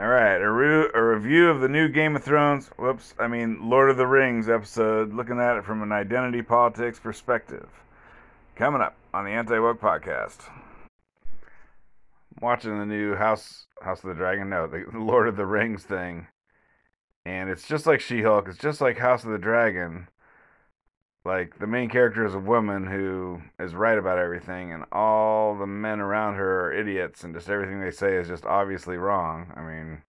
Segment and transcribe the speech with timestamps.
[0.00, 2.68] All right, a, re- a review of the new Game of Thrones.
[2.78, 7.00] Whoops, I mean Lord of the Rings episode, looking at it from an identity politics
[7.00, 7.68] perspective.
[8.54, 10.48] Coming up on the Anti Woke Podcast.
[11.26, 15.82] I'm watching the new House House of the Dragon, no, the Lord of the Rings
[15.82, 16.28] thing,
[17.26, 18.46] and it's just like She-Hulk.
[18.46, 20.06] It's just like House of the Dragon.
[21.28, 25.66] Like the main character is a woman who is right about everything, and all the
[25.66, 29.52] men around her are idiots, and just everything they say is just obviously wrong.
[29.54, 30.02] I mean,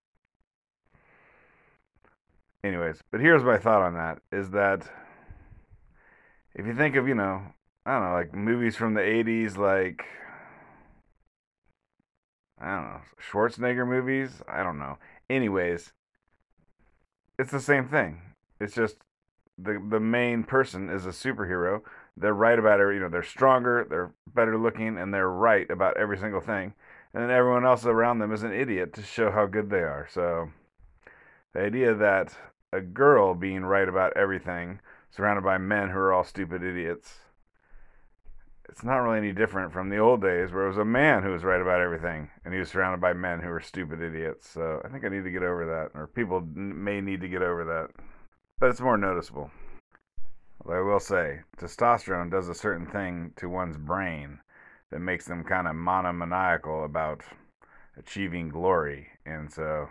[2.64, 4.89] anyways, but here's my thought on that: is that
[6.55, 7.42] if you think of you know,
[7.86, 10.06] I don't know, like movies from the '80s, like
[12.61, 14.42] I don't know, Schwarzenegger movies.
[14.47, 14.97] I don't know.
[15.29, 15.92] Anyways,
[17.37, 18.21] it's the same thing.
[18.61, 18.95] It's just
[19.61, 21.81] the the main person is a superhero.
[22.17, 22.93] They're right about it.
[22.93, 26.73] You know, they're stronger, they're better looking, and they're right about every single thing.
[27.13, 30.07] And then everyone else around them is an idiot to show how good they are.
[30.11, 30.50] So
[31.53, 32.36] the idea that
[32.72, 37.19] a girl being right about everything, surrounded by men who are all stupid idiots,
[38.69, 41.31] it's not really any different from the old days where it was a man who
[41.31, 44.47] was right about everything and he was surrounded by men who were stupid idiots.
[44.47, 47.41] So I think I need to get over that, or people may need to get
[47.41, 48.03] over that
[48.60, 49.50] but it's more noticeable.
[50.62, 54.40] Although I will say, testosterone does a certain thing to one's brain
[54.92, 57.22] that makes them kind of monomaniacal about
[57.98, 59.90] achieving glory, and so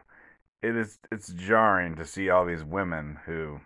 [0.62, 3.60] it is it's jarring to see all these women who,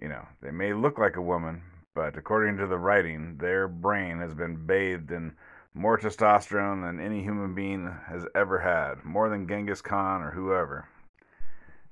[0.00, 1.62] you know, they may look like a woman,
[1.94, 5.32] but according to the writing, their brain has been bathed in
[5.74, 10.88] more testosterone than any human being has ever had, more than Genghis Khan or whoever.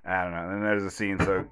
[0.08, 0.44] I don't know.
[0.44, 1.18] And then there's a scene.
[1.18, 1.44] So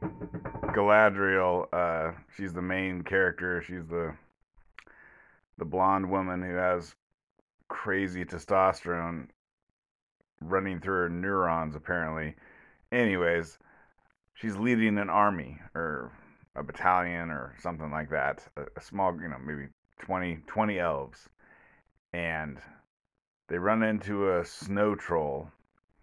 [0.75, 3.62] Galadriel, uh, she's the main character.
[3.62, 4.15] She's the
[5.59, 6.95] the blonde woman who has
[7.69, 9.29] crazy testosterone
[10.41, 11.77] running through her neurons.
[11.77, 12.34] Apparently.
[12.93, 13.59] Anyways,
[14.33, 16.12] she's leading an army or
[16.55, 18.43] a battalion or something like that.
[18.57, 19.69] A, a small, you know, maybe
[20.00, 21.28] 20, 20 elves,
[22.15, 22.59] and
[23.49, 25.50] they run into a snow troll,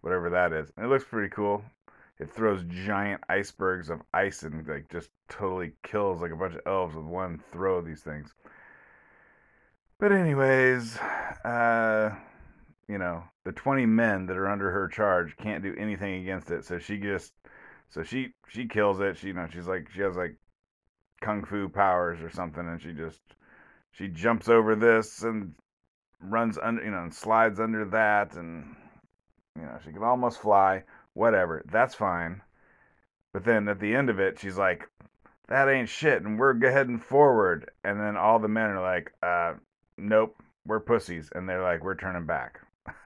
[0.01, 0.71] whatever that is.
[0.77, 1.63] And it looks pretty cool
[2.23, 6.61] it throws giant icebergs of ice and like just totally kills like a bunch of
[6.65, 8.33] elves with one throw of these things.
[9.99, 10.97] But anyways,
[11.43, 12.15] uh
[12.87, 16.65] you know, the 20 men that are under her charge can't do anything against it.
[16.65, 17.33] So she just
[17.89, 19.17] so she she kills it.
[19.17, 20.37] She you know, she's like she has like
[21.21, 23.21] kung fu powers or something and she just
[23.91, 25.55] she jumps over this and
[26.21, 28.77] runs under you know and slides under that and
[29.57, 32.41] you know, she can almost fly whatever, that's fine.
[33.33, 34.89] But then at the end of it, she's like,
[35.49, 37.69] that ain't shit, and we're heading forward.
[37.83, 39.53] And then all the men are like, uh,
[39.97, 40.35] nope,
[40.65, 41.29] we're pussies.
[41.33, 42.59] And they're like, we're turning back.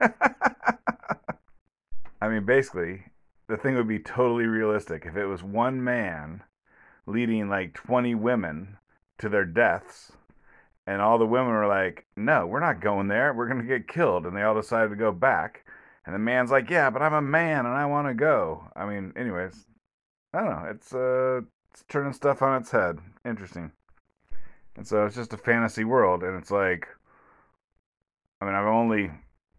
[2.20, 3.04] I mean, basically,
[3.48, 6.42] the thing would be totally realistic if it was one man
[7.06, 8.76] leading like 20 women
[9.18, 10.12] to their deaths.
[10.86, 13.34] And all the women were like, no, we're not going there.
[13.34, 14.26] We're going to get killed.
[14.26, 15.64] And they all decided to go back.
[16.08, 18.86] And the man's like, "Yeah, but I'm a man and I want to go." I
[18.86, 19.66] mean, anyways,
[20.32, 20.70] I don't know.
[20.70, 22.98] It's uh, it's turning stuff on its head.
[23.26, 23.72] Interesting.
[24.74, 26.88] And so it's just a fantasy world, and it's like,
[28.40, 29.10] I mean, I'm only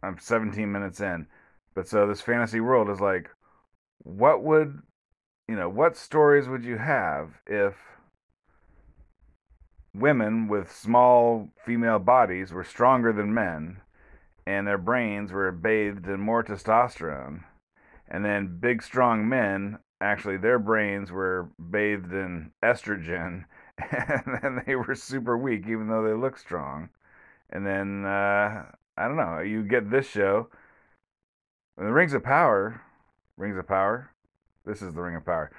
[0.01, 1.27] I'm 17 minutes in,
[1.75, 3.29] but so this fantasy world is like,
[3.99, 4.81] what would,
[5.47, 7.75] you know, what stories would you have if
[9.93, 13.81] women with small female bodies were stronger than men?
[14.49, 17.43] And their brains were bathed in more testosterone.
[18.07, 23.45] And then big, strong men, actually, their brains were bathed in estrogen,
[23.77, 26.89] and then they were super weak, even though they look strong.
[27.51, 28.63] And then, uh,
[28.97, 30.49] I don't know, you get this show.
[31.77, 32.81] The Rings of Power,
[33.37, 34.09] Rings of Power,
[34.65, 35.51] this is the Ring of Power.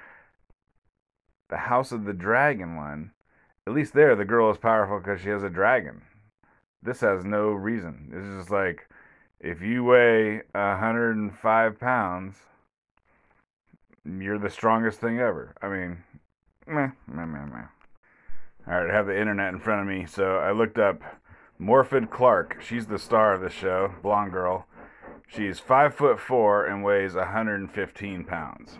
[1.49, 3.11] The House of the Dragon one,
[3.65, 6.01] at least there, the girl is powerful because she has a dragon
[6.83, 8.09] this has no reason.
[8.11, 8.87] This is just like
[9.39, 12.35] if you weigh 105 pounds,
[14.05, 15.55] you're the strongest thing ever.
[15.61, 16.03] I mean,
[16.67, 17.65] meh, meh, meh, meh.
[18.67, 21.01] All right, I have the internet in front of me, so I looked up
[21.59, 22.61] Morfydd Clark.
[22.61, 24.67] She's the star of the show, blonde girl.
[25.27, 28.77] She's five foot four and weighs 115 pounds.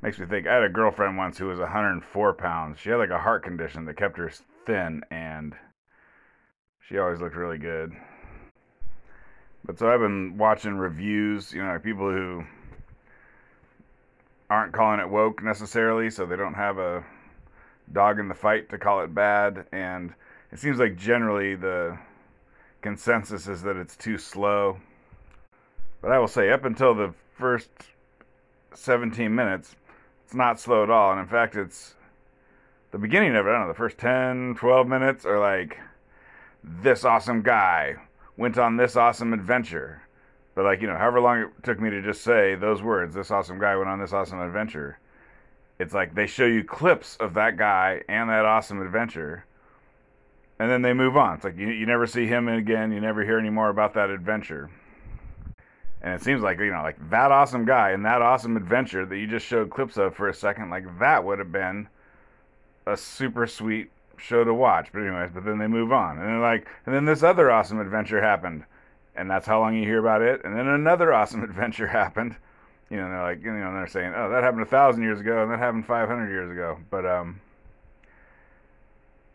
[0.00, 0.46] Makes me think.
[0.46, 2.78] I had a girlfriend once who was 104 pounds.
[2.78, 4.30] She had like a heart condition that kept her
[4.64, 5.54] thin, and
[6.90, 7.92] she always looked really good.
[9.64, 12.44] But so I've been watching reviews, you know, people who
[14.48, 17.04] aren't calling it woke necessarily, so they don't have a
[17.92, 19.66] dog in the fight to call it bad.
[19.70, 20.12] And
[20.50, 21.96] it seems like generally the
[22.82, 24.78] consensus is that it's too slow.
[26.02, 27.70] But I will say, up until the first
[28.74, 29.76] 17 minutes,
[30.24, 31.12] it's not slow at all.
[31.12, 31.94] And in fact, it's
[32.90, 35.78] the beginning of it, I don't know, the first 10, 12 minutes are like,
[36.62, 37.96] this awesome guy
[38.36, 40.02] went on this awesome adventure.
[40.54, 43.30] But like, you know, however long it took me to just say those words, this
[43.30, 44.98] awesome guy went on this awesome adventure.
[45.78, 49.44] It's like they show you clips of that guy and that awesome adventure.
[50.58, 51.36] And then they move on.
[51.36, 52.92] It's like you, you never see him again.
[52.92, 54.68] You never hear any more about that adventure.
[56.02, 59.16] And it seems like, you know, like that awesome guy and that awesome adventure that
[59.16, 61.88] you just showed clips of for a second, like that would have been
[62.86, 64.88] a super sweet show to watch.
[64.92, 67.80] But anyways, but then they move on, and then like, and then this other awesome
[67.80, 68.64] adventure happened,
[69.16, 70.42] and that's how long you hear about it.
[70.44, 72.36] And then another awesome adventure happened.
[72.90, 75.42] You know, they're like, you know, they're saying, oh, that happened a thousand years ago,
[75.42, 76.78] and that happened five hundred years ago.
[76.90, 77.40] But um,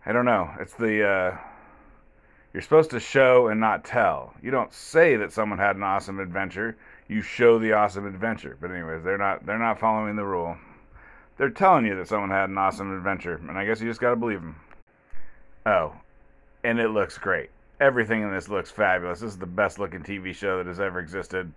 [0.05, 0.49] I don't know.
[0.59, 1.37] It's the uh,
[2.55, 4.33] you're supposed to show and not tell.
[4.41, 6.77] You don't say that someone had an awesome adventure.
[7.09, 8.57] You show the awesome adventure.
[8.61, 10.55] But anyways, they're not they're not following the rule.
[11.37, 14.11] They're telling you that someone had an awesome adventure, and I guess you just got
[14.11, 14.55] to believe them.
[15.65, 15.93] Oh,
[16.63, 17.49] and it looks great.
[17.79, 19.19] Everything in this looks fabulous.
[19.19, 21.51] This is the best looking TV show that has ever existed.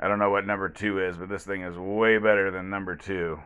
[0.00, 2.96] I don't know what number two is, but this thing is way better than number
[2.96, 3.38] two.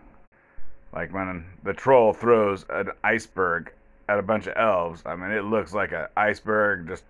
[0.93, 3.73] Like when the troll throws an iceberg
[4.09, 5.03] at a bunch of elves.
[5.05, 7.05] I mean, it looks like an iceberg just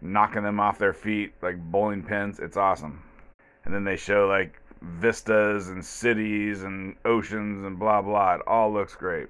[0.00, 2.40] knocking them off their feet like bowling pins.
[2.40, 3.02] It's awesome.
[3.64, 8.36] And then they show like vistas and cities and oceans and blah blah.
[8.36, 9.28] It all looks great.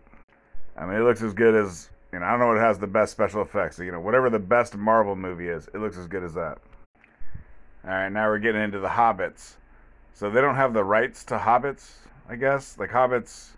[0.76, 2.26] I mean, it looks as good as you know.
[2.26, 3.78] I don't know what has the best special effects.
[3.78, 6.58] You know, whatever the best Marvel movie is, it looks as good as that.
[7.84, 9.54] All right, now we're getting into the Hobbits.
[10.12, 11.92] So they don't have the rights to Hobbits,
[12.28, 12.76] I guess.
[12.78, 13.50] Like Hobbits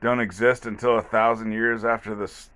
[0.00, 2.48] don't exist until a thousand years after this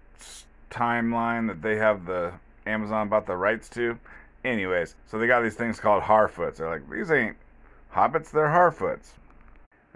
[0.71, 2.33] timeline that they have the
[2.67, 3.99] Amazon bought the rights to.
[4.45, 6.57] Anyways, so they got these things called Harfoots.
[6.57, 7.37] They're like, these ain't
[7.95, 9.11] hobbits, they're Harfoots.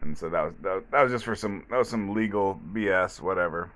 [0.02, 3.20] And so that was that, that was just for some that was some legal BS,
[3.20, 3.70] whatever.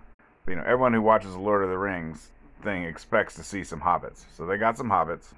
[0.51, 2.33] You know, everyone who watches the Lord of the Rings
[2.65, 4.25] thing expects to see some hobbits.
[4.37, 5.33] So they got some hobbits.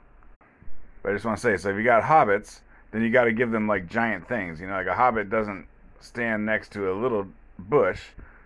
[1.03, 2.61] But I just want to say, so if you got hobbits,
[2.93, 4.59] then you got to give them like giant things.
[4.59, 5.67] You know, like a hobbit doesn't
[6.01, 7.27] stand next to a little
[7.59, 8.01] bush.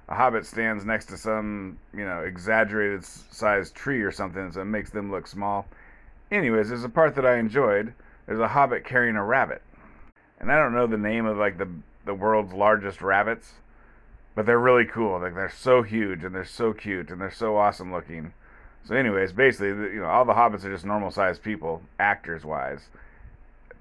[0.09, 4.65] A hobbit stands next to some, you know, exaggerated sized tree or something, so it
[4.65, 5.67] makes them look small.
[6.33, 7.95] Anyways, there's a part that I enjoyed.
[8.27, 9.63] There's a hobbit carrying a rabbit
[10.39, 11.69] and I don't know the name of like the
[12.05, 13.53] the world's largest rabbits,
[14.37, 15.19] but they're really cool.
[15.19, 18.33] Like they're so huge and they're so cute and they're so awesome looking.
[18.85, 22.83] So, anyways, basically, you know, all the hobbits are just normal sized people, actors wise,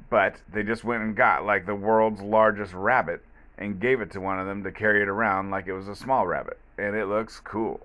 [0.09, 3.21] but they just went and got like the world's largest rabbit
[3.59, 5.95] and gave it to one of them to carry it around like it was a
[5.95, 7.79] small rabbit, and it looks cool.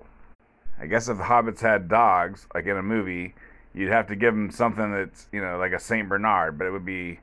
[0.81, 3.35] I guess if the hobbits had dogs, like in a movie,
[3.75, 6.71] you'd have to give them something that's you know like a Saint Bernard, but it
[6.71, 7.21] would be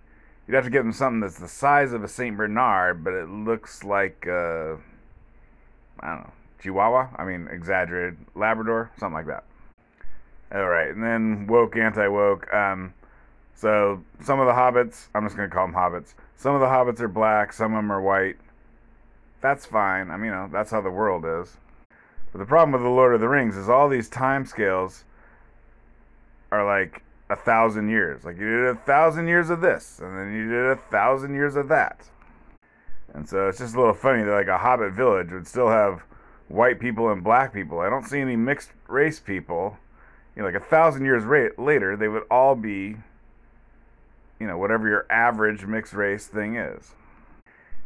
[0.47, 3.27] You'd have to give them something that's the size of a Saint Bernard, but it
[3.27, 4.75] looks like uh,
[5.99, 7.09] I don't know Chihuahua.
[7.15, 9.43] I mean, exaggerated Labrador, something like that.
[10.53, 12.51] All right, and then woke, anti-woke.
[12.53, 12.93] Um,
[13.53, 16.13] so some of the hobbits, I'm just gonna call them hobbits.
[16.35, 18.37] Some of the hobbits are black, some of them are white.
[19.41, 20.09] That's fine.
[20.09, 21.57] I mean, you know, that's how the world is.
[22.31, 25.03] But the problem with the Lord of the Rings is all these time scales
[26.51, 28.23] are like a thousand years.
[28.23, 31.55] Like you did a thousand years of this, and then you did a thousand years
[31.55, 31.99] of that.
[33.13, 36.03] And so it's just a little funny that like a hobbit village would still have
[36.47, 37.79] white people and black people.
[37.79, 39.77] I don't see any mixed race people.
[40.35, 42.95] You know, like a thousand years ra- later, they would all be,
[44.39, 46.93] you know, whatever your average mixed race thing is.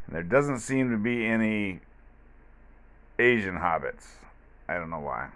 [0.07, 1.79] And there doesn't seem to be any
[3.19, 4.07] Asian hobbits.
[4.67, 5.29] I don't know why.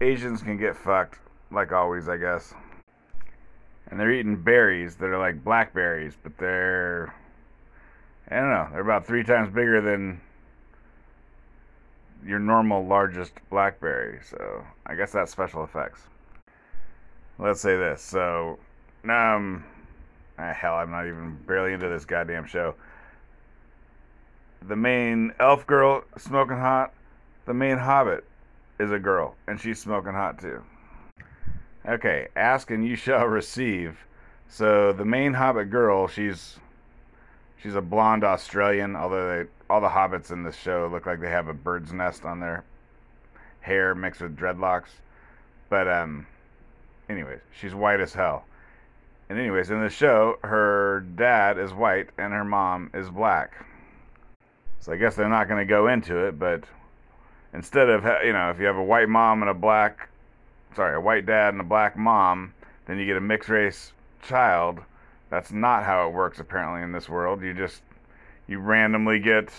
[0.00, 1.18] Asians can get fucked,
[1.50, 2.54] like always, I guess
[3.88, 7.14] and they're eating berries that are like blackberries, but they're
[8.28, 10.20] I don't know, they're about three times bigger than
[12.24, 14.18] your normal largest blackberry.
[14.28, 16.00] So I guess that's special effects.
[17.38, 18.02] Let's say this.
[18.02, 18.58] So
[19.08, 19.64] um
[20.38, 22.74] ah, hell, I'm not even barely into this goddamn show.
[24.66, 26.92] The main elf girl smoking hot.
[27.44, 28.24] The main hobbit
[28.80, 30.62] is a girl, and she's smoking hot too.
[31.88, 34.04] Okay, ask and you shall receive.
[34.48, 36.58] So the main Hobbit girl, she's
[37.62, 38.96] she's a blonde Australian.
[38.96, 42.24] Although they, all the hobbits in this show look like they have a bird's nest
[42.24, 42.64] on their
[43.60, 44.90] hair mixed with dreadlocks.
[45.68, 46.26] But um,
[47.08, 48.44] anyways, she's white as hell.
[49.28, 53.66] And anyways, in the show, her dad is white and her mom is black.
[54.80, 56.62] So I guess they're not going to go into it, but
[57.52, 60.08] instead of you know, if you have a white mom and a black
[60.76, 62.52] sorry, a white dad and a black mom,
[62.86, 64.80] then you get a mixed race child,
[65.30, 67.42] That's not how it works apparently in this world.
[67.42, 67.82] You just
[68.46, 69.50] you randomly get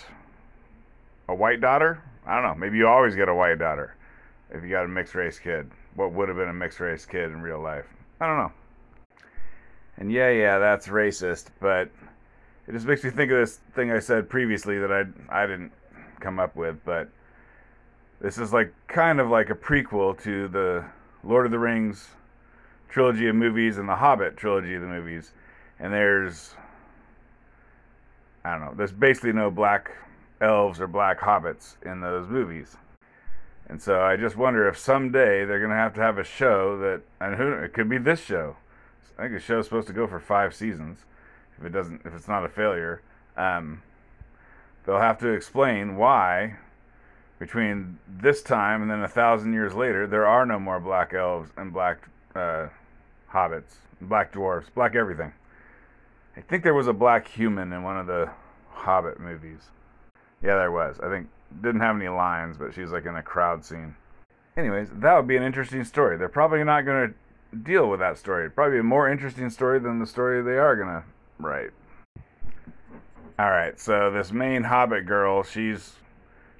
[1.27, 2.01] a white daughter.
[2.25, 2.55] I don't know.
[2.55, 3.95] Maybe you always get a white daughter
[4.51, 5.69] if you got a mixed race kid.
[5.95, 7.85] What would have been a mixed race kid in real life?
[8.19, 8.51] I don't know.
[9.97, 11.89] And yeah, yeah, that's racist, but
[12.67, 15.71] it just makes me think of this thing I said previously that I I didn't
[16.19, 17.09] come up with, but
[18.19, 20.85] this is like kind of like a prequel to the
[21.23, 22.09] Lord of the Rings
[22.89, 25.31] trilogy of movies and the Hobbit trilogy of the movies.
[25.79, 26.55] And there's
[28.47, 29.91] I don't know, there's basically no black
[30.39, 32.77] elves or black hobbits in those movies.
[33.67, 36.77] And so I just wonder if someday they're going to have to have a show
[36.79, 38.55] that, and who it could be this show.
[39.17, 40.99] I think the show's supposed to go for five seasons.
[41.59, 43.01] If it doesn't, if it's not a failure,
[43.35, 43.81] um,
[44.85, 46.55] they'll have to explain why
[47.39, 51.51] between this time and then a thousand years later there are no more black elves
[51.57, 52.67] and black uh,
[53.29, 55.33] hobbits, black dwarfs, black everything.
[56.37, 58.29] I think there was a black human in one of the
[58.69, 59.71] Hobbit movies.
[60.43, 60.99] Yeah, there was.
[61.01, 61.27] I think
[61.61, 63.95] didn't have any lines, but she's like in a crowd scene.
[64.55, 66.17] Anyways, that would be an interesting story.
[66.17, 68.43] They're probably not going to deal with that story.
[68.43, 71.03] It'd probably be a more interesting story than the story they are going to
[71.39, 71.71] write.
[73.39, 75.95] All right, so this main Hobbit girl, she's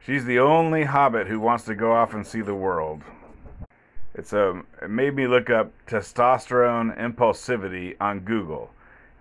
[0.03, 3.03] she's the only Hobbit who wants to go off and see the world.
[4.15, 8.71] It's a um, it made me look up testosterone impulsivity on Google.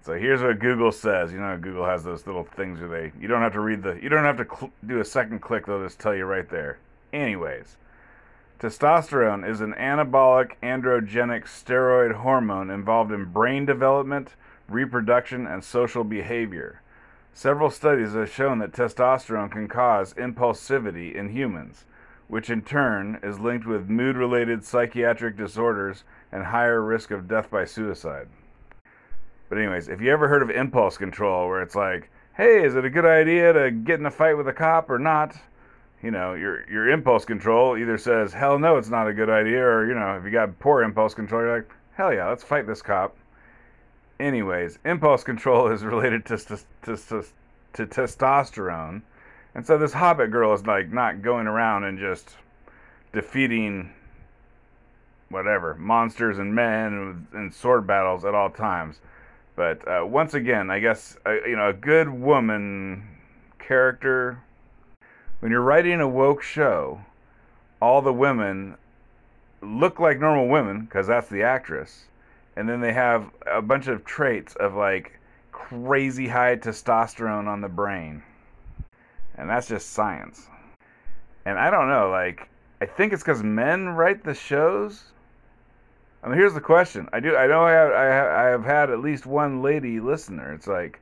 [0.06, 1.32] So here's what Google says.
[1.32, 3.98] You know, Google has those little things where they you don't have to read the
[4.00, 5.66] you don't have to cl- do a second click.
[5.66, 6.78] They'll just tell you right there.
[7.12, 7.76] Anyways,
[8.60, 14.36] testosterone is an anabolic androgenic steroid hormone involved in brain development,
[14.68, 16.82] reproduction, and social behavior.
[17.34, 21.84] Several studies have shown that testosterone can cause impulsivity in humans,
[22.28, 27.50] which in turn is linked with mood related psychiatric disorders and higher risk of death
[27.50, 28.28] by suicide.
[29.48, 32.84] But anyways, if you ever heard of impulse control, where it's like, hey, is it
[32.84, 35.36] a good idea to get in a fight with a cop or not?
[36.02, 39.64] You know, your your impulse control either says, hell no, it's not a good idea,
[39.64, 42.66] or you know, if you got poor impulse control, you're like, hell yeah, let's fight
[42.66, 43.16] this cop.
[44.20, 47.24] Anyways, impulse control is related to to, to,
[47.72, 49.02] to testosterone,
[49.54, 52.36] and so this Hobbit girl is like not going around and just
[53.12, 53.90] defeating
[55.28, 59.00] whatever monsters and men and sword battles at all times.
[59.56, 63.08] But uh, once again, I guess uh, you know a good woman
[63.58, 64.42] character.
[65.40, 67.00] When you're writing a woke show,
[67.80, 68.76] all the women
[69.62, 72.04] look like normal women because that's the actress,
[72.54, 75.18] and then they have a bunch of traits of like
[75.52, 78.22] crazy high testosterone on the brain,
[79.36, 80.48] and that's just science.
[81.46, 82.50] And I don't know, like
[82.82, 85.12] I think it's because men write the shows
[86.26, 87.08] I mean, here's the question.
[87.12, 87.36] I do.
[87.36, 90.52] I know I have, I have, I have had at least one lady listener.
[90.52, 90.98] It's like,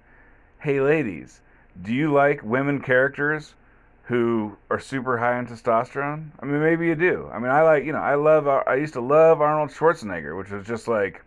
[0.59, 1.41] hey, ladies,
[1.81, 3.55] do you like women characters
[4.03, 6.29] who are super high in testosterone?
[6.41, 7.31] I mean, maybe you do.
[7.33, 8.47] I mean, I like, you know, I love.
[8.47, 11.23] Uh, I used to love Arnold Schwarzenegger, which was just like,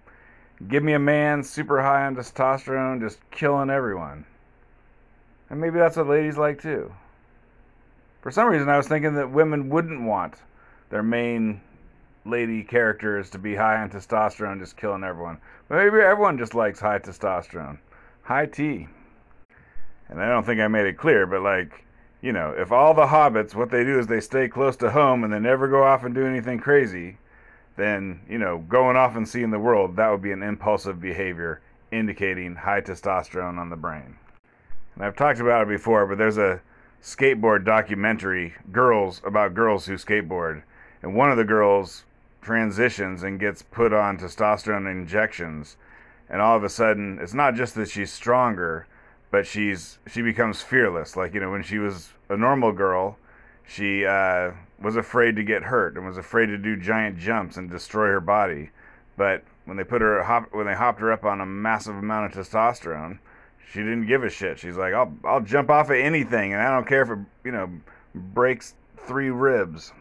[0.67, 4.27] give me a man super high on testosterone, just killing everyone.
[5.49, 6.93] And maybe that's what ladies like too.
[8.21, 10.35] For some reason, I was thinking that women wouldn't want
[10.91, 11.61] their main
[12.27, 15.37] lady characters to be high on testosterone, just killing everyone.
[15.69, 17.79] Maybe everyone just likes high testosterone.
[18.23, 18.87] High T.
[20.09, 21.85] And I don't think I made it clear, but like,
[22.21, 25.23] you know, if all the hobbits, what they do is they stay close to home
[25.23, 27.17] and they never go off and do anything crazy,
[27.75, 31.61] then, you know, going off and seeing the world, that would be an impulsive behavior
[31.91, 34.17] indicating high testosterone on the brain.
[34.95, 36.59] And I've talked about it before, but there's a
[37.03, 40.63] skateboard documentary, girls, about girls who skateboard.
[41.03, 42.05] And one of the girls
[42.41, 45.77] transitions and gets put on testosterone injections
[46.29, 48.87] and all of a sudden it's not just that she's stronger
[49.31, 51.15] but she's she becomes fearless.
[51.15, 53.17] Like you know when she was a normal girl
[53.67, 54.51] she uh,
[54.81, 58.21] was afraid to get hurt and was afraid to do giant jumps and destroy her
[58.21, 58.69] body.
[59.17, 62.33] But when they put her hop, when they hopped her up on a massive amount
[62.33, 63.19] of testosterone
[63.71, 64.59] she didn't give a shit.
[64.59, 67.51] She's like I'll I'll jump off of anything and I don't care if it you
[67.51, 67.69] know
[68.15, 69.93] breaks three ribs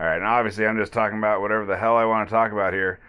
[0.00, 2.52] all right, and obviously I'm just talking about whatever the hell I want to talk
[2.52, 3.00] about here.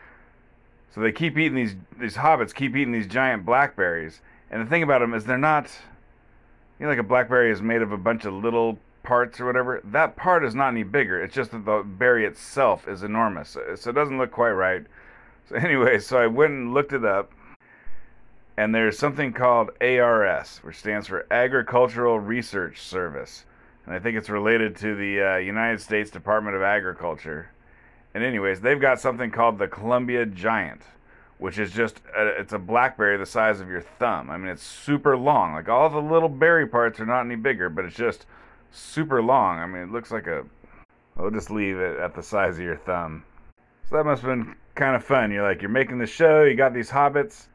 [0.93, 4.19] So they keep eating these these hobbits keep eating these giant blackberries,
[4.49, 5.71] and the thing about them is they're not.
[6.79, 9.79] You know, like a blackberry is made of a bunch of little parts or whatever.
[9.85, 11.23] That part is not any bigger.
[11.23, 14.83] It's just that the berry itself is enormous, so it doesn't look quite right.
[15.47, 17.31] So anyway, so I went and looked it up,
[18.57, 23.45] and there's something called ARS, which stands for Agricultural Research Service
[23.85, 27.51] and I think it's related to the uh, United States Department of Agriculture.
[28.13, 30.81] And anyways, they've got something called the Columbia Giant,
[31.39, 34.29] which is just a, it's a blackberry the size of your thumb.
[34.29, 35.53] I mean, it's super long.
[35.53, 38.25] Like all the little berry parts are not any bigger, but it's just
[38.71, 39.59] super long.
[39.59, 40.45] I mean, it looks like a.
[41.17, 43.23] I'll just leave it at the size of your thumb.
[43.89, 45.31] So that must have been kind of fun.
[45.31, 46.43] You're like, you're making the show.
[46.43, 47.47] You got these hobbits,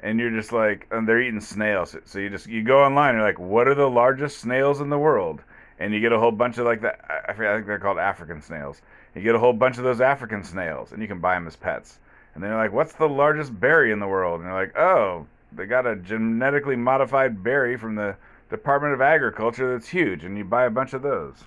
[0.00, 1.96] and you're just like, and they're eating snails.
[2.04, 3.14] So you just you go online.
[3.14, 5.42] You're like, what are the largest snails in the world?
[5.78, 7.24] And you get a whole bunch of like that.
[7.28, 8.82] I think they're called African snails.
[9.14, 11.56] You get a whole bunch of those African snails, and you can buy them as
[11.56, 11.98] pets
[12.34, 15.66] and they're like, "What's the largest berry in the world?" And they're like, "Oh, they
[15.66, 18.16] got a genetically modified berry from the
[18.48, 21.44] Department of Agriculture that's huge, and you buy a bunch of those."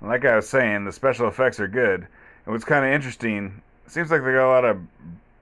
[0.00, 2.06] And like I was saying, the special effects are good.
[2.44, 4.80] And what's kind of interesting, seems like they got a lot of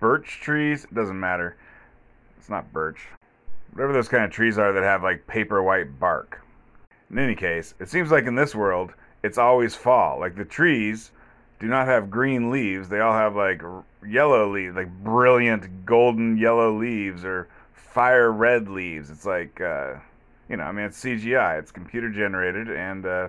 [0.01, 0.85] birch trees.
[0.85, 1.57] It doesn't matter.
[2.39, 3.07] It's not birch.
[3.73, 6.40] Whatever those kind of trees are that have like paper white bark.
[7.11, 10.21] In any case, it seems like in this world, it's always fall.
[10.21, 11.11] Like the trees
[11.59, 12.89] do not have green leaves.
[12.89, 13.63] They all have like
[14.07, 19.11] yellow leaves, like brilliant golden yellow leaves or fire red leaves.
[19.11, 19.95] It's like, uh,
[20.49, 23.29] you know, I mean, it's CGI, it's computer generated, and uh,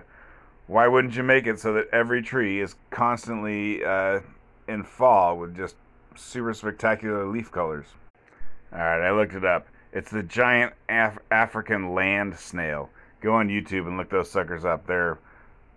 [0.66, 4.20] why wouldn't you make it so that every tree is constantly uh,
[4.68, 5.76] in fall with just
[6.14, 7.86] super spectacular leaf colors?
[8.72, 9.66] All right, I looked it up.
[9.92, 12.88] It's the giant Af- African land snail.
[13.22, 14.86] Go on YouTube and look those suckers up.
[14.86, 15.18] They're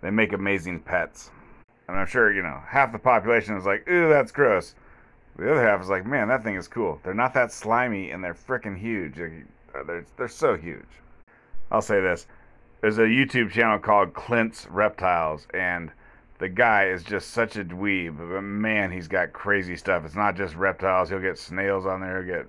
[0.02, 1.30] they make amazing pets.
[1.88, 4.74] And I'm sure, you know, half the population is like, ooh, that's gross.
[5.36, 7.00] The other half is like, man, that thing is cool.
[7.02, 9.18] They're not that slimy and they're freaking huge.
[9.18, 10.84] Uh, they're, they're so huge.
[11.70, 12.26] I'll say this.
[12.80, 15.90] There's a YouTube channel called Clint's Reptiles, and
[16.38, 18.18] the guy is just such a dweeb.
[18.18, 20.04] But man, he's got crazy stuff.
[20.04, 21.08] It's not just reptiles.
[21.08, 22.22] He'll get snails on there.
[22.22, 22.46] He'll get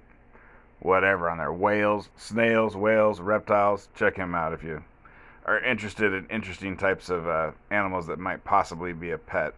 [0.80, 1.54] whatever on there.
[1.54, 3.90] Whales, snails, whales, reptiles.
[3.96, 4.84] Check him out if you
[5.46, 9.54] are interested in interesting types of uh, animals that might possibly be a pet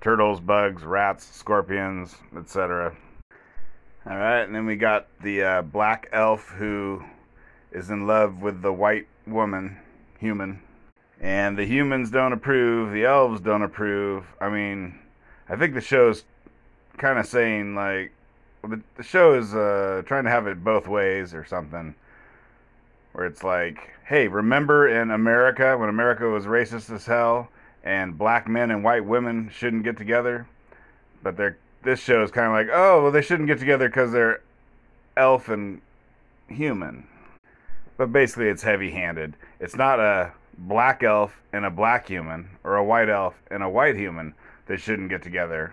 [0.00, 2.94] turtles, bugs, rats, scorpions, etc.
[4.08, 7.02] All right, and then we got the uh, black elf who
[7.72, 9.76] is in love with the white woman,
[10.20, 10.60] human.
[11.20, 14.24] And the humans don't approve, the elves don't approve.
[14.40, 14.96] I mean,
[15.48, 16.24] I think the show's
[16.98, 18.12] kind of saying, like,
[18.66, 21.94] the, the show is uh, trying to have it both ways or something
[23.12, 27.48] where it's like, hey, remember in America when America was racist as hell
[27.84, 30.46] and black men and white women shouldn't get together?
[31.22, 34.12] But they're this show is kind of like, oh, well, they shouldn't get together because
[34.12, 34.42] they're
[35.16, 35.80] elf and
[36.48, 37.06] human.
[37.96, 39.36] But basically, it's heavy handed.
[39.60, 43.68] It's not a black elf and a black human or a white elf and a
[43.68, 44.34] white human
[44.66, 45.72] that shouldn't get together.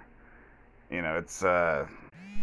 [0.89, 1.88] You know, it's, uh,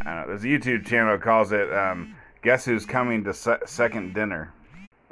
[0.04, 4.52] There's a YouTube channel calls it um, Guess Who's Coming to Se- Second Dinner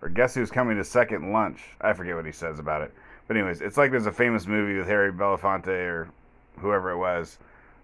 [0.02, 1.60] or guess who's coming to second lunch?
[1.80, 2.92] I forget what he says about it.
[3.26, 6.08] But anyways, it's like there's a famous movie with Harry Belafonte or
[6.58, 7.38] whoever it was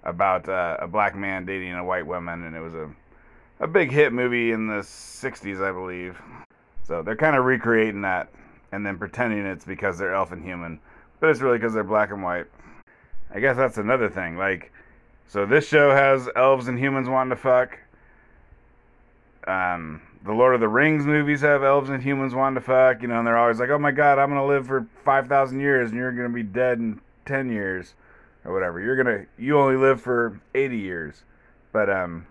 [0.04, 2.90] about uh, a black man dating a white woman, and it was a
[3.60, 6.20] a big hit movie in the '60s, I believe.
[6.82, 8.28] So they're kind of recreating that
[8.72, 10.80] and then pretending it's because they're elf and human,
[11.20, 12.46] but it's really because they're black and white.
[13.32, 14.36] I guess that's another thing.
[14.36, 14.72] Like,
[15.28, 17.78] so this show has elves and humans wanting to fuck.
[19.46, 23.08] Um, the Lord of the Rings movies have elves and humans wanting to fuck, you
[23.08, 25.90] know, and they're always like, "Oh my God, I'm gonna live for five thousand years,
[25.90, 27.94] and you're gonna be dead in ten years,
[28.44, 28.80] or whatever.
[28.80, 31.24] You're gonna, you only live for eighty years."
[31.72, 32.26] But um,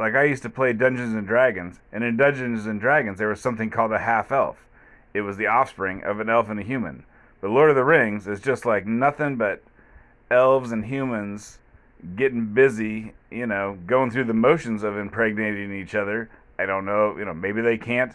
[0.00, 3.40] like I used to play Dungeons and Dragons, and in Dungeons and Dragons there was
[3.40, 4.66] something called a half elf.
[5.12, 7.04] It was the offspring of an elf and a human.
[7.40, 9.62] The Lord of the Rings is just like nothing but
[10.30, 11.58] elves and humans
[12.16, 16.30] getting busy, you know, going through the motions of impregnating each other.
[16.58, 18.12] I don't know, you know, maybe they can't.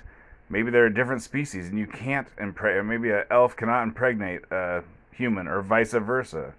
[0.49, 2.85] Maybe they're a different species and you can't impregnate.
[2.85, 6.53] Maybe an elf cannot impregnate a human or vice versa.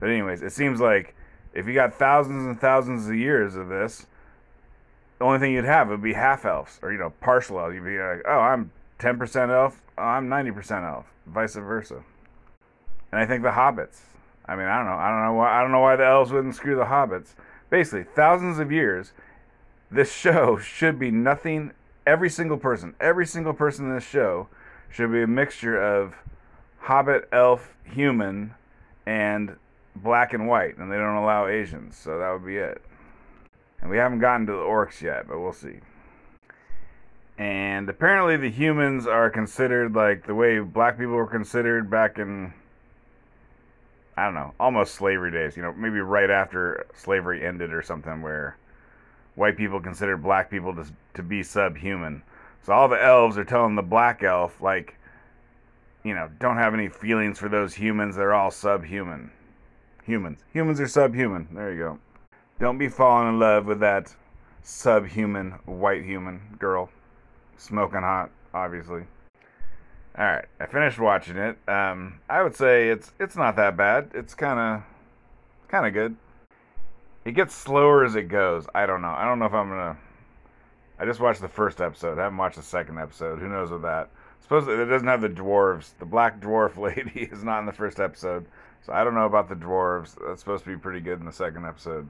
[0.00, 1.14] But anyways, it seems like
[1.52, 4.06] if you got thousands and thousands of years of this,
[5.18, 7.74] the only thing you'd have would be half elves or you know partial elves.
[7.74, 12.02] You'd be like, oh, I'm 10% elf, oh, I'm 90% elf, vice versa.
[13.12, 14.00] And I think the hobbits,
[14.46, 14.96] I mean, I don't know.
[14.96, 15.58] I don't know why.
[15.58, 17.34] I don't know why the elves wouldn't screw the hobbits.
[17.70, 19.12] Basically, thousands of years,
[19.90, 21.72] this show should be nothing.
[22.06, 24.48] Every single person, every single person in this show,
[24.90, 26.14] should be a mixture of
[26.80, 28.54] hobbit, elf, human,
[29.06, 29.56] and
[29.96, 32.82] black and white, and they don't allow Asians, so that would be it.
[33.80, 35.80] And we haven't gotten to the orcs yet, but we'll see.
[37.38, 42.52] And apparently, the humans are considered like the way black people were considered back in
[44.16, 45.56] I don't know, almost slavery days.
[45.56, 48.56] You know, maybe right after slavery ended or something, where
[49.34, 52.22] white people considered black people to to be subhuman.
[52.62, 54.96] So all the elves are telling the black elf like,
[56.02, 58.16] you know, don't have any feelings for those humans.
[58.16, 59.30] They're all subhuman.
[60.04, 60.40] humans.
[60.52, 61.48] Humans are subhuman.
[61.52, 61.98] There you go.
[62.60, 64.14] Don't be falling in love with that
[64.62, 66.90] subhuman white human girl.
[67.56, 69.04] Smoking hot, obviously.
[70.16, 71.58] All right, I finished watching it.
[71.68, 74.10] Um, I would say it's it's not that bad.
[74.14, 74.82] It's kind of
[75.68, 76.16] kind of good.
[77.24, 78.66] It gets slower as it goes.
[78.74, 79.08] I don't know.
[79.08, 79.96] I don't know if I'm gonna.
[81.00, 82.18] I just watched the first episode.
[82.18, 83.40] I haven't watched the second episode.
[83.40, 84.08] Who knows with that?
[84.40, 85.98] Supposedly it doesn't have the dwarves.
[85.98, 88.46] The black dwarf lady is not in the first episode,
[88.82, 90.16] so I don't know about the dwarves.
[90.24, 92.08] That's supposed to be pretty good in the second episode.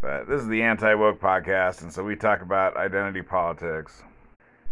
[0.00, 4.02] But this is the anti woke podcast, and so we talk about identity politics.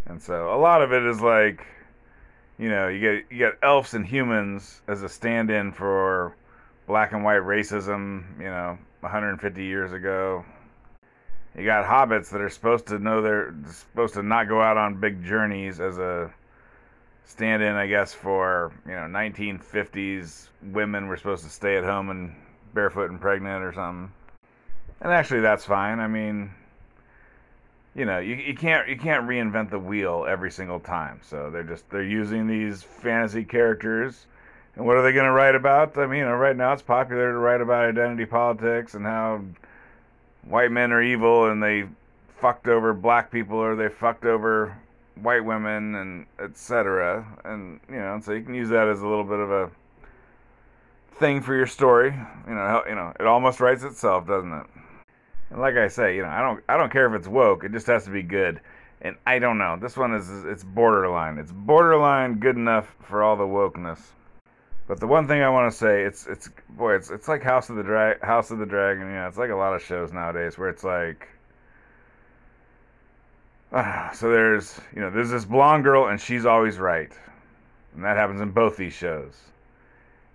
[0.07, 1.67] And so a lot of it is like,
[2.59, 6.37] you know, you get you get elves and humans as a stand-in for
[6.87, 8.25] black and white racism.
[8.39, 10.45] You know, 150 years ago.
[11.57, 15.01] You got hobbits that are supposed to know they're supposed to not go out on
[15.01, 16.33] big journeys as a
[17.27, 22.35] stand-in, I guess, for you know 1950s women were supposed to stay at home and
[22.73, 24.11] barefoot and pregnant or something.
[25.01, 25.99] And actually, that's fine.
[25.99, 26.51] I mean,
[27.95, 31.21] you know, you, you can't you can't reinvent the wheel every single time.
[31.23, 34.27] So they're just they're using these fantasy characters.
[34.77, 35.99] And what are they going to write about?
[35.99, 39.43] I mean, you know, right now it's popular to write about identity politics and how
[40.45, 41.85] white men are evil and they
[42.41, 44.77] fucked over black people or they fucked over
[45.17, 47.27] white women and etc.
[47.45, 49.71] And you know, so you can use that as a little bit of a
[51.19, 52.15] thing for your story.
[52.49, 54.67] You know, you know, it almost writes itself, doesn't it?
[55.53, 57.63] And like I say, you know, I don't I don't care if it's woke.
[57.63, 58.61] It just has to be good.
[59.03, 59.77] And I don't know.
[59.79, 61.37] This one is it's borderline.
[61.37, 64.01] It's borderline good enough for all the wokeness.
[64.89, 67.69] But the one thing I want to say, it's it's boy, it's it's like House
[67.69, 69.09] of the Dra- House of the Dragon.
[69.09, 71.29] You know, it's like a lot of shows nowadays where it's like.
[73.73, 77.13] Uh, so there's you know there's this blonde girl and she's always right,
[77.95, 79.35] and that happens in both these shows.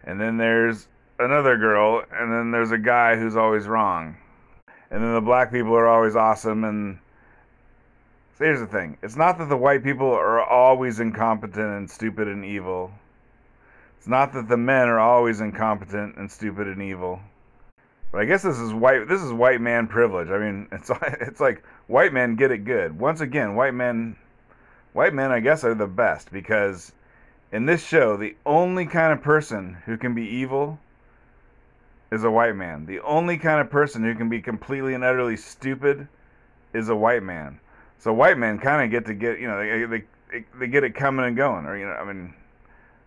[0.03, 4.15] And then there's another girl, and then there's a guy who's always wrong
[4.91, 7.00] and then the black people are always awesome and
[8.38, 8.97] so here's the thing.
[9.02, 12.91] It's not that the white people are always incompetent and stupid and evil.
[13.97, 17.19] It's not that the men are always incompetent and stupid and evil.
[18.12, 20.30] But i guess this is white this is white man privilege.
[20.30, 23.00] I mean it's it's like white men get it good.
[23.00, 24.15] Once again white men
[24.93, 26.91] white men i guess are the best because
[27.52, 30.80] in this show the only kind of person who can be evil
[32.12, 32.86] is a white man.
[32.86, 36.08] The only kind of person who can be completely and utterly stupid
[36.74, 37.60] is a white man.
[38.00, 39.86] So white men kind of get to get, you know, they,
[40.32, 42.34] they they get it coming and going, or you know, I mean,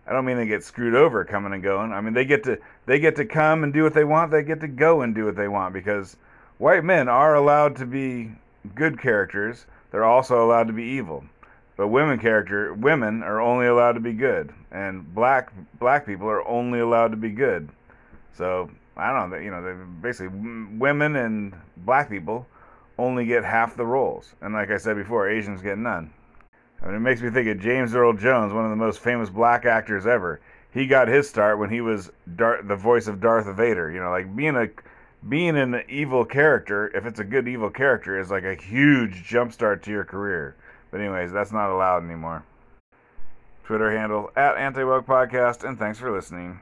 [0.07, 1.93] I don't mean they get screwed over coming and going.
[1.93, 4.31] I mean they get to they get to come and do what they want.
[4.31, 6.17] They get to go and do what they want because
[6.57, 8.31] white men are allowed to be
[8.75, 9.65] good characters.
[9.91, 11.23] They're also allowed to be evil.
[11.77, 16.47] But women character women are only allowed to be good, and black black people are
[16.47, 17.69] only allowed to be good.
[18.33, 18.69] So
[19.01, 19.37] I don't know.
[19.37, 20.37] You know, basically
[20.77, 22.45] women and black people
[22.97, 26.13] only get half the roles, and like I said before, Asians get none.
[26.81, 29.29] I mean, it makes me think of James Earl Jones, one of the most famous
[29.29, 30.39] black actors ever.
[30.71, 33.91] He got his start when he was Dar- the voice of Darth Vader.
[33.91, 34.69] You know, like being a
[35.27, 39.81] being an evil character, if it's a good evil character, is like a huge jumpstart
[39.83, 40.55] to your career.
[40.91, 42.43] But anyways, that's not allowed anymore.
[43.65, 46.59] Twitter handle at Anti Podcast, and thanks for listening.